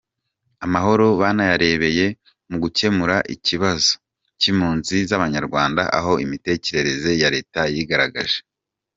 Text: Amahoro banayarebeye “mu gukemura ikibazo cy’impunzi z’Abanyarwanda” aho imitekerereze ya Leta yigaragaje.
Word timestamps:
Amahoro 0.65 1.05
banayarebeye 1.21 2.05
“mu 2.49 2.57
gukemura 2.63 3.15
ikibazo 3.35 3.91
cy’impunzi 4.39 4.95
z’Abanyarwanda” 5.09 5.81
aho 5.97 6.11
imitekerereze 6.25 7.11
ya 7.21 7.29
Leta 7.35 7.61
yigaragaje. 7.75 8.39